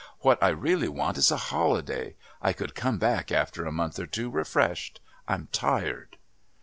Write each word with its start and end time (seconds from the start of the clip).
What 0.21 0.41
I 0.41 0.49
really 0.49 0.87
want 0.87 1.19
is 1.19 1.29
a 1.29 1.37
holiday. 1.37 2.15
I 2.41 2.53
could 2.53 2.73
come 2.73 2.97
back 2.97 3.31
after 3.31 3.65
a 3.67 3.71
month 3.71 3.99
or 3.99 4.07
two 4.07 4.31
refreshed. 4.31 4.99
I'm 5.27 5.47
tired." 5.51 6.17